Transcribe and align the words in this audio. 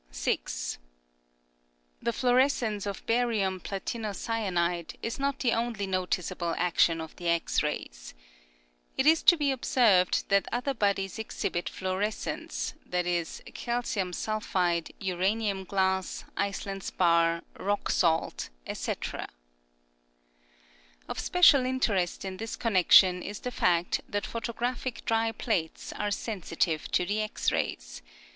6. 0.09 0.79
The 2.01 2.11
fluorescence 2.11 2.87
of 2.87 3.05
barium 3.05 3.59
platinocy 3.59 4.31
anide 4.47 4.95
is 5.03 5.19
not 5.19 5.37
the 5.37 5.51
only 5.53 5.85
noticeable 5.85 6.55
action 6.57 6.99
of 6.99 7.15
the 7.17 7.27
X 7.29 7.61
rays. 7.61 8.15
It 8.97 9.05
is 9.05 9.21
to 9.21 9.37
be 9.37 9.51
observed 9.51 10.27
that 10.29 10.47
other 10.51 10.73
bodies 10.73 11.19
exhibit 11.19 11.69
fluorescence, 11.69 12.73
e. 12.91 13.03
g. 13.03 13.25
cal 13.51 13.83
cium 13.83 14.15
sulphide, 14.15 14.91
uranium 14.99 15.65
glass, 15.65 16.23
Iceland 16.35 16.81
spar, 16.81 17.43
rock 17.59 17.91
salt, 17.91 18.49
&c. 18.73 18.93
Of 21.07 21.19
special 21.19 21.63
interest 21.63 22.25
in 22.25 22.37
this 22.37 22.55
connection 22.55 23.21
is 23.21 23.41
the 23.41 23.51
fact 23.51 24.01
that 24.09 24.25
photographic 24.25 25.05
dry 25.05 25.31
plates 25.31 25.93
are 25.93 26.09
sensitive 26.09 26.89
to 26.89 27.05
the 27.05 27.21
X 27.21 27.51
rays. 27.51 28.01